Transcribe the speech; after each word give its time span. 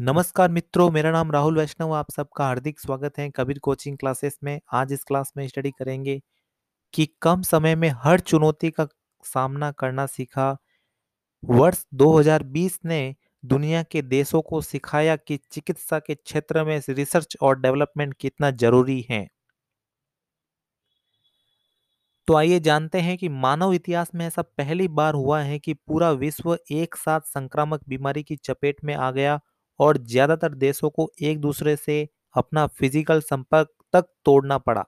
नमस्कार 0.00 0.50
मित्रों, 0.50 0.90
मेरा 0.90 1.10
नाम 1.10 1.32
राहुल 1.32 1.58
वैष्णव, 1.58 1.92
आप 1.92 2.10
सबका 2.10 2.44
हार्दिक 2.44 2.80
स्वागत 2.80 3.18
है 3.18 3.30
कबीर 3.30 3.58
कोचिंग 3.58 3.98
क्लासेस 3.98 4.38
में। 4.44 4.60
आज 4.72 4.92
इस 4.92 5.04
क्लास 5.04 5.32
में 5.36 5.48
स्टडी 5.48 5.70
करेंगे 5.70 6.20
कि 6.94 7.08
कम 7.22 7.42
समय 7.42 7.74
में 7.74 7.88
हर 7.96 8.20
चुनौती 8.20 8.70
का 8.70 8.86
सामना 9.24 9.70
करना 9.72 10.06
सीखा। 10.06 10.56
वर्ष 11.44 11.84
2020 11.94 12.80
ने 12.84 13.14
दुनिया 13.44 13.82
के 13.82 14.02
देशों 14.02 14.42
को 14.42 14.60
सिखाया 14.60 15.16
कि 15.16 15.38
चिकित्सा 15.52 15.98
के 15.98 16.14
क्षेत्र 16.14 16.64
में 16.64 16.80
रिसर्च 16.88 17.36
और 17.42 17.60
डेवलपमेंट 17.60 18.14
कितना 18.14 18.50
ज़रूरी 18.50 19.06
है। 19.10 19.26
तो 22.28 22.34
आइए 22.34 22.60
जानते 22.60 23.00
हैं 23.00 23.16
कि 23.18 23.28
मानव 23.28 23.72
इतिहास 23.72 24.10
में 24.14 24.26
ऐसा 24.26 24.42
पहली 24.42 24.88
बार 24.88 25.14
हुआ 25.14 25.40
है 25.42 25.58
कि 25.58 25.74
पूरा 25.74 26.10
विश्व 26.10 26.58
एक 26.70 26.96
साथ 26.96 27.20
संक्रामक 27.20 27.80
बीमारी 27.88 28.22
की 28.22 28.36
चपेट 28.36 28.84
में 28.84 28.94
आ 28.94 29.10
गया 29.10 29.40
और 29.80 29.98
ज़्यादातर 30.00 30.54
देशों 30.56 30.90
को 30.90 31.10
एक 31.22 31.40
दूसरे 31.40 31.76
से 31.76 32.06
अपना 32.34 32.66
फ़िज़िकल 32.68 33.20
संपर्क 33.22 33.68
तक 33.94 34.08
तोड़ना 34.24 34.58
पड़ा। 34.60 34.84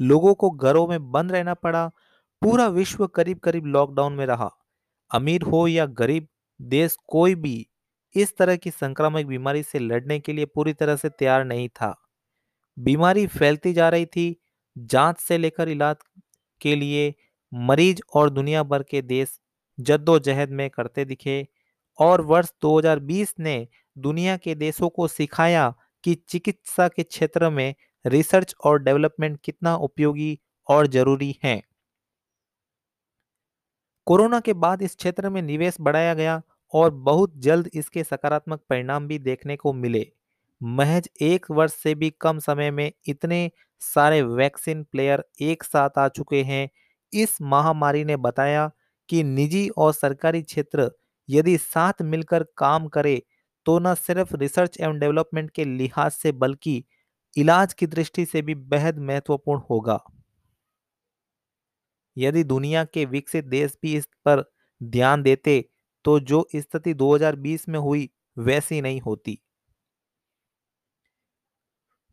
लोगों 0.00 0.34
को 0.34 0.50
घरों 0.50 0.86
में 0.88 1.10
बंद 1.12 1.32
रहना 1.32 1.54
पड़ा, 1.54 1.86
पूरा 2.42 2.66
विश्व 2.68 3.06
करीब 3.06 3.38
करीब 3.38 3.66
लॉकडाउन 3.66 4.12
में 4.12 4.26
रहा। 4.26 4.50
अमीर 5.10 5.42
हो 5.42 5.66
या 5.68 5.86
गरीब, 5.86 6.26
देश 6.60 6.96
कोई 7.08 7.34
भी 7.36 7.66
इस 8.14 8.36
तरह 8.36 8.56
की 8.56 8.70
संक्रामक 8.70 9.26
बीमारी 9.26 9.62
से 9.62 9.78
लड़ने 9.78 10.18
के 10.20 10.32
लिए 10.32 10.44
पूरी 10.46 10.72
तरह 10.72 10.96
से 10.96 11.08
तैयार 11.10 11.44
नहीं 11.44 11.68
था। 11.70 11.94
बीमारी 12.76 13.26
फैलती 13.28 13.72
जा 13.72 13.88
रही 13.88 14.06
थी, 14.06 14.36
जाँच 14.76 15.18
से 15.18 15.38
लेकर 15.38 15.68
इलाज 15.68 15.96
के 16.60 16.74
लिए 16.76 17.14
मरीज़ 17.52 18.00
और 18.14 18.30
दुनिया 18.30 18.62
भर 18.64 18.82
के 18.82 19.02
देश 19.02 19.38
जद्दोजहद 19.78 20.50
में 20.50 20.68
करते 20.70 21.04
दिखे 21.04 21.46
और 21.98 22.20
वर्ष 22.22 22.50
2020 22.62 23.34
ने 23.38 23.66
दुनिया 23.96 24.36
के 24.36 24.54
देशों 24.54 24.88
को 24.88 25.08
सिखाया 25.08 25.68
कि 26.04 26.14
चिकित्सा 26.28 26.88
के 26.88 27.02
क्षेत्र 27.02 27.50
में 27.50 27.74
रिसर्च 28.04 28.54
और 28.64 28.82
डेवलपमेंट 28.82 29.38
कितना 29.44 29.76
उपयोगी 29.78 30.38
और 30.68 30.86
ज़रूरी 30.86 31.36
है। 31.44 31.62
कोरोना 34.06 34.38
के 34.40 34.52
बाद 34.54 34.82
इस 34.82 34.94
क्षेत्र 34.96 35.30
में 35.30 35.40
निवेश 35.42 35.76
बढ़ाया 35.80 36.14
गया 36.14 36.40
और 36.72 36.90
बहुत 37.00 37.32
जल्द 37.38 37.68
इसके 37.74 38.04
सकारात्मक 38.04 38.60
परिणाम 38.70 39.06
भी 39.08 39.18
देखने 39.18 39.56
को 39.56 39.72
मिले। 39.72 40.06
महज 40.60 41.08
एक 41.22 41.46
वर्ष 41.50 41.72
से 41.74 41.94
भी 41.94 42.10
कम 42.20 42.38
समय 42.38 42.70
में 42.70 42.90
इतने 43.08 43.50
सारे 43.82 44.22
वैक्सीन 44.22 44.82
प्लेयर 44.84 45.24
एक 45.40 45.64
साथ 45.64 45.98
आ 45.98 46.08
चुके 46.08 46.42
हैं। 46.42 46.68
इस 47.12 47.36
महामारी 47.42 48.04
ने 48.04 48.16
बताया 48.18 48.70
कि 49.08 49.22
निजी 49.24 49.68
और 49.76 49.92
सरकारी 49.92 50.42
क्षेत्र 50.42 50.90
यदि 51.32 51.56
साथ 51.58 52.02
मिलकर 52.04 52.44
काम 52.56 52.88
करे 52.88 53.20
तो 53.66 53.78
न 53.78 53.94
सिर्फ़ 53.96 54.34
रिसर्च 54.36 54.78
एवं 54.80 54.98
डेवलपमेंट 54.98 55.50
के 55.50 55.64
लिहाज 55.66 56.12
से 56.12 56.32
बल्कि 56.34 56.82
इलाज 57.36 57.72
की 57.74 57.86
दृष्टि 57.88 58.24
से 58.26 58.42
भी 58.42 58.54
बेहद 58.66 58.98
महत्वपूर्ण 59.00 59.60
होगा। 59.70 60.00
यदि 62.16 62.42
दुनिया 62.44 62.84
के 62.84 63.04
विकसित 63.06 63.44
देश 63.46 63.76
भी 63.82 63.94
इस 63.96 64.06
पर 64.24 64.44
ध्यान 64.80 65.22
देते 65.22 65.64
तो 66.04 66.18
जो 66.22 66.46
स्थिति 66.56 66.94
2020 66.94 67.68
में 67.68 67.78
हुई, 67.78 68.08
वैसी 68.36 68.80
नहीं 68.80 69.00
होती। 69.00 69.38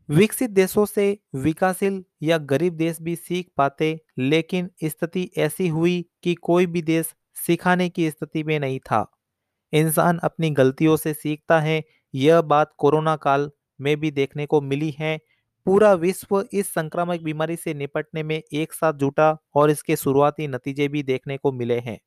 विकसित 0.08 0.50
देशों 0.50 0.84
से 0.86 1.04
विकासशील 1.36 2.02
या 2.22 2.38
गरीब 2.44 2.74
देश 2.76 3.00
भी 3.02 3.14
सीख 3.16 3.48
पाते, 3.56 4.00
लेकिन 4.18 4.70
स्थिति 4.84 5.30
ऐसी 5.38 5.68
हुई 5.68 6.04
कि 6.22 6.34
कोई 6.34 6.66
भी 6.66 6.82
देश 6.82 7.14
सिखाने 7.36 7.88
की 7.88 8.10
स्थिति 8.10 8.42
में 8.44 8.58
नहीं 8.60 8.78
था। 8.80 9.06
इंसान 9.72 10.18
अपनी 10.24 10.50
गलतियों 10.52 10.96
से 10.96 11.14
सीखता 11.14 11.60
है, 11.60 11.82
यह 12.14 12.40
बात 12.42 12.72
कोरोना 12.78 13.16
काल 13.18 13.50
में 13.80 13.96
भी 14.00 14.10
देखने 14.10 14.46
को 14.46 14.60
मिली 14.62 14.90
है। 14.98 15.18
पूरा 15.66 15.92
विश्व 15.96 16.44
इस 16.52 16.72
संक्रामक 16.74 17.20
बीमारी 17.20 17.56
से 17.56 17.74
निपटने 17.74 18.22
में 18.22 18.40
एक 18.54 18.72
साथ 18.72 18.92
जुटा 18.94 19.36
और 19.54 19.70
इसके 19.70 19.96
शुरुआती 19.96 20.48
नतीजे 20.48 20.88
भी 20.88 21.02
देखने 21.02 21.36
को 21.38 21.52
मिले 21.52 21.78
हैं। 21.80 21.98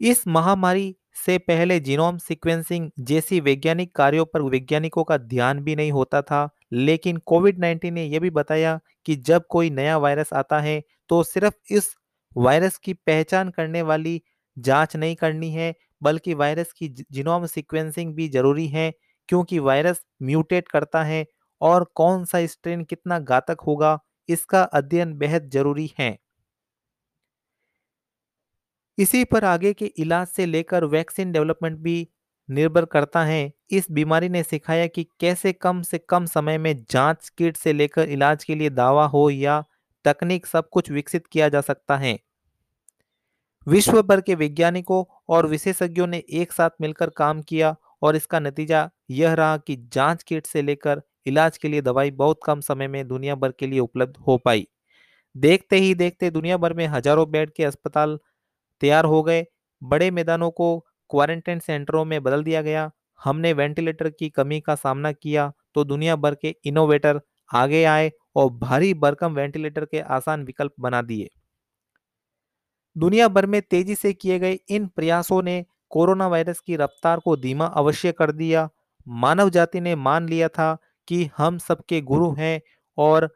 इस 0.00 0.26
महामारी 0.28 0.94
से 1.16 1.36
पहले 1.38 1.78
जीनोम 1.80 2.16
सीक्वेंसिंग 2.18 2.90
जैसी 3.00 3.40
वैज्ञानिक 3.40 3.94
कार्यों 3.96 4.24
पर 4.24 4.42
वैज्ञानिकों 4.44 5.04
का 5.04 5.16
ध्यान 5.18 5.60
भी 5.60 5.76
नहीं 5.76 5.92
होता 5.92 6.22
था, 6.22 6.48
लेकिन 6.72 7.16
कोविड 7.26 7.58
19 7.58 7.90
ने 7.90 8.04
यह 8.04 8.20
भी 8.20 8.30
बताया 8.30 8.78
कि 9.06 9.16
जब 9.18 9.46
कोई 9.50 9.70
नया 9.70 9.96
वायरस 9.98 10.32
आता 10.32 10.60
है 10.60 10.82
तो 11.10 11.22
सिर्फ़ 11.22 11.54
इस 11.70 11.94
वायरस 12.36 12.76
की 12.78 12.92
पहचान 12.96 13.50
करने 13.50 13.82
वाली 13.82 14.20
जाँच 14.56 14.96
नहीं 14.96 15.16
करनी 15.16 15.50
है, 15.52 15.74
बल्कि 16.02 16.34
वायरस 16.34 16.72
की 16.72 16.88
जीनोम 17.12 17.46
सीक्वेंसिंग 17.46 18.14
भी 18.14 18.28
ज़रूरी 18.30 18.66
है, 18.68 18.90
क्योंकि 19.28 19.58
वायरस 19.60 20.04
म्यूटेट 20.22 20.68
करता 20.68 21.02
है 21.04 21.24
और 21.60 21.84
कौन 21.94 22.24
सा 22.24 22.44
स्ट्रेन 22.46 22.84
कितना 22.84 23.18
घातक 23.20 23.60
होगा, 23.66 23.98
इसका 24.28 24.62
अध्ययन 24.64 25.14
बेहद 25.18 25.50
ज़रूरी 25.50 25.90
है। 25.98 26.16
इसी 28.98 29.22
पर 29.24 29.44
आगे 29.44 29.72
के 29.74 29.86
इलाज 29.98 30.26
से 30.28 30.46
लेकर 30.46 30.84
वैक्सीन 30.86 31.32
डेवलपमेंट 31.32 31.78
भी 31.80 31.96
निर्भर 32.48 32.84
करता 32.86 33.24
है। 33.24 33.52
इस 33.70 33.90
बीमारी 33.90 34.28
ने 34.28 34.42
सिखाया 34.42 34.86
कि 34.88 35.04
कैसे 35.20 35.52
कम 35.54 35.82
से 35.82 35.98
कम 36.00 36.26
समय 36.26 36.58
में 36.58 36.74
जाँच 36.90 37.28
किट 37.38 37.56
से 37.56 37.72
लेकर 37.72 38.08
इलाज 38.10 38.44
के 38.44 38.54
लिए 38.54 38.70
दावा 38.72 39.06
हो 39.08 39.28
या 39.30 39.62
तकनीक 40.04 40.46
सब 40.46 40.68
कुछ 40.70 40.90
विकसित 40.90 41.26
किया 41.26 41.48
जा 41.48 41.60
सकता 41.62 41.96
है। 41.96 42.18
विश्व 43.66 44.00
भर 44.02 44.20
के 44.20 44.34
वैज्ञानिकों 44.34 45.02
और 45.28 45.46
विशेषज्ञों 45.46 46.06
ने 46.06 46.22
एक 46.32 46.52
साथ 46.52 46.70
मिलकर 46.80 47.10
काम 47.10 47.40
किया 47.42 47.74
और 48.02 48.16
इसका 48.16 48.38
नतीजा 48.40 48.88
यह 49.10 49.32
रहा 49.34 49.56
कि 49.56 49.76
जाँच 49.92 50.22
किट 50.22 50.46
से 50.46 50.62
लेकर 50.62 51.00
इलाज 51.26 51.56
के 51.58 51.68
लिए 51.68 51.80
दवाई 51.80 52.10
बहुत 52.12 52.40
कम 52.46 52.60
समय 52.60 52.88
में 52.88 53.06
दुनिया 53.08 53.34
भर 53.34 53.52
के 53.58 53.66
लिए 53.66 53.80
उपलब्ध 53.80 54.16
हो 54.26 54.36
पाई। 54.38 54.66
देखते 55.34 55.76
ही 55.76 55.94
देखते 55.94 56.30
दुनिया 56.30 56.56
भर 56.56 56.72
में 56.72 56.86
हज़ारों 56.86 57.30
बेड 57.30 57.50
के 57.50 57.64
अस्पताल 57.64 58.18
तैयार 58.82 59.04
हो 59.04 59.22
गए। 59.22 59.44
बड़े 59.82 60.10
मैदानों 60.10 60.50
को 60.50 60.78
क्वारंटाइन 61.10 61.58
सेंटरों 61.58 62.04
में 62.04 62.22
बदल 62.22 62.44
दिया 62.44 62.62
गया। 62.62 62.90
हमने 63.20 63.52
वेंटिलेटर 63.52 64.10
की 64.10 64.28
कमी 64.30 64.60
का 64.60 64.74
सामना 64.74 65.12
किया 65.12 65.52
तो 65.74 65.84
दुनिया 65.84 66.16
भर 66.16 66.34
के 66.34 66.54
इनोवेटर 66.64 67.20
आगे 67.50 67.82
आए 67.86 68.10
और 68.36 68.50
भारी 68.52 68.92
भरकम 68.96 69.34
वेंटिलेटर 69.34 69.84
के 69.84 70.00
आसान 70.00 70.44
विकल्प 70.44 70.72
बना 70.80 71.02
दिए। 71.02 71.28
दुनिया 72.96 73.28
भर 73.28 73.46
में 73.46 73.62
तेज़ी 73.62 73.94
से 73.94 74.12
किए 74.12 74.38
गए 74.38 74.58
इन 74.68 74.86
प्रयासों 74.86 75.42
ने 75.42 75.64
कोरोना 75.90 76.28
वायरस 76.28 76.60
की 76.60 76.76
रफ्तार 76.76 77.18
को 77.18 77.36
धीमा 77.36 77.66
अवश्य 77.66 78.12
कर 78.12 78.32
दिया। 78.32 78.68
मानव 79.08 79.50
जाति 79.50 79.80
ने 79.80 79.94
मान 79.94 80.28
लिया 80.28 80.48
था 80.48 80.76
कि 81.08 81.30
हम 81.36 81.58
सबके 81.58 82.00
गुरु 82.00 82.32
हैं 82.32 82.60
और 82.98 83.28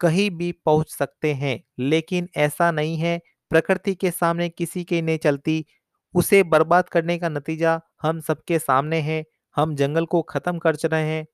कहीं 0.00 0.30
भी 0.30 0.52
पहुँच 0.52 0.90
सकते 0.92 1.34
हैं, 1.34 1.60
लेकिन 1.78 2.28
ऐसा 2.36 2.70
नहीं 2.70 2.96
है। 2.96 3.20
प्रकृति 3.50 3.94
के 3.94 4.10
सामने 4.10 4.48
किसी 4.48 4.84
के 4.84 5.02
नहीं 5.02 5.18
चलती। 5.18 5.64
उसे 6.14 6.42
बर्बाद 6.42 6.88
करने 6.88 7.18
का 7.18 7.28
नतीजा 7.28 7.80
हम 8.02 8.20
सबके 8.20 8.58
सामने 8.58 9.00
है। 9.00 9.24
हम 9.56 9.74
जंगल 9.74 10.06
को 10.06 10.22
खत्म 10.22 10.58
कर 10.58 10.74
रहे 10.84 11.04
हैं। 11.04 11.26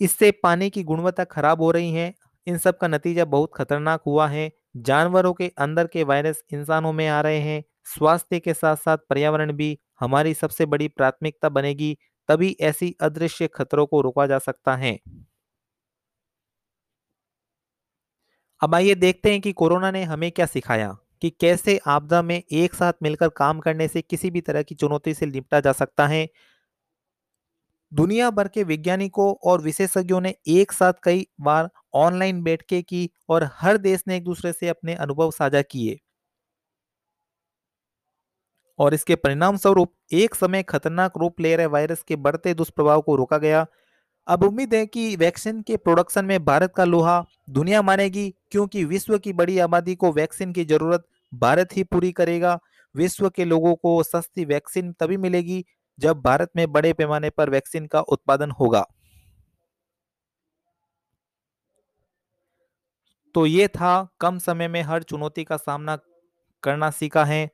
इससे 0.00 0.30
पानी 0.30 0.70
की 0.70 0.82
गुणवत्ता 0.82 1.24
खराब 1.24 1.62
हो 1.62 1.70
रही 1.70 1.92
है। 1.92 2.14
इन 2.46 2.58
सब 2.58 2.78
का 2.78 2.88
नतीजा 2.88 3.24
बहुत 3.24 3.50
खतरनाक 3.54 4.02
हुआ 4.06 4.28
है। 4.28 4.50
जानवरों 4.76 5.32
के 5.34 5.52
अंदर 5.58 5.86
के 5.86 6.02
वायरस 6.04 6.42
इंसानों 6.52 6.92
में 6.92 7.08
आ 7.08 7.20
रहे 7.20 7.40
हैं। 7.40 7.62
स्वास्थ्य 7.84 8.40
के 8.40 8.54
साथ 8.54 8.76
साथ 8.76 8.98
पर्यावरण 9.10 9.52
भी 9.52 9.78
हमारी 10.00 10.34
सबसे 10.34 10.66
बड़ी 10.66 10.88
प्राथमिकता 10.88 11.48
बनेगी, 11.48 11.96
तभी 12.28 12.56
ऐसी 12.60 12.96
अदृश्य 13.00 13.48
खतरों 13.48 13.86
को 13.86 14.00
रोका 14.00 14.26
जा 14.26 14.38
सकता 14.38 14.76
है। 14.76 14.98
अब 18.60 18.74
आइए 18.74 18.94
देखते 18.94 19.30
हैं 19.30 19.40
कि 19.40 19.52
कोरोना 19.52 19.90
ने 19.90 20.02
हमें 20.04 20.30
क्या 20.32 20.46
सिखाया, 20.46 20.96
कि 21.22 21.30
कैसे 21.30 21.80
आपदा 21.86 22.22
में 22.22 22.42
एक 22.52 22.74
साथ 22.74 22.92
मिलकर 23.02 23.28
काम 23.28 23.60
करने 23.60 23.88
से 23.88 24.02
किसी 24.02 24.30
भी 24.30 24.40
तरह 24.40 24.62
की 24.62 24.74
चुनौती 24.74 25.14
से 25.14 25.26
निपटा 25.26 25.60
जा 25.60 25.72
सकता 25.72 26.06
है। 26.06 26.28
दुनिया 27.92 28.30
भर 28.30 28.48
के 28.48 28.62
वैज्ञानिकों 28.64 29.34
और 29.44 29.62
विशेषज्ञों 29.62 30.20
ने 30.20 30.34
एक 30.48 30.72
साथ 30.72 30.92
कई 31.02 31.26
बार 31.40 31.70
ऑनलाइन 31.94 32.42
बैठकें 32.42 32.82
की 32.82 33.08
और 33.28 33.48
हर 33.54 33.76
देश 33.78 34.04
ने 34.08 34.16
एक 34.16 34.24
दूसरे 34.24 34.52
से 34.52 34.68
अपने 34.68 34.94
अनुभव 34.96 35.30
साझा 35.30 35.62
किए। 35.62 35.98
और 38.78 38.94
इसके 38.94 39.14
परिणाम 39.16 39.56
स्वरूप 39.56 39.92
एक 40.12 40.34
समय 40.34 40.62
खतरनाक 40.62 41.18
रूप 41.18 41.40
ले 41.40 41.54
रहे 41.56 41.66
वायरस 41.66 42.02
के 42.02 42.16
बढ़ते 42.16 42.54
दुष्प्रभाव 42.54 43.00
को 43.00 43.16
रोका 43.16 43.38
गया। 43.38 43.66
अब 44.26 44.42
उम्मीद 44.44 44.74
है 44.74 44.86
कि 44.86 45.16
वैक्सीन 45.16 45.60
के 45.62 45.76
प्रोडक्शन 45.76 46.24
में 46.24 46.44
भारत 46.44 46.72
का 46.76 46.84
लोहा 46.84 47.24
दुनिया 47.50 47.82
मानेगी, 47.82 48.28
क्योंकि 48.50 48.84
विश्व 48.84 49.18
की 49.18 49.32
बड़ी 49.32 49.58
आबादी 49.58 49.94
को 49.94 50.12
वैक्सीन 50.12 50.52
की 50.52 50.64
ज़रूरत 50.64 51.06
भारत 51.32 51.76
ही 51.76 51.82
पूरी 51.84 52.12
करेगा। 52.12 52.58
विश्व 52.94 53.28
के 53.30 53.44
लोगों 53.44 53.74
को 53.74 54.02
सस्ती 54.02 54.44
वैक्सीन 54.44 54.92
तभी 54.92 55.16
मिलेगी 55.16 55.64
जब 55.98 56.20
भारत 56.22 56.50
में 56.56 56.70
बड़े 56.72 56.92
पैमाने 56.92 57.30
पर 57.30 57.50
वैक्सीन 57.50 57.86
का 57.86 58.00
उत्पादन 58.00 58.50
होगा। 58.50 58.86
तो 63.34 63.46
ये 63.46 63.68
था 63.68 64.08
कम 64.20 64.38
समय 64.38 64.68
में 64.68 64.82
हर 64.82 65.02
चुनौती 65.02 65.44
का 65.44 65.56
सामना 65.56 65.98
करना 66.62 66.90
सीखा 66.90 67.24
है। 67.24 67.50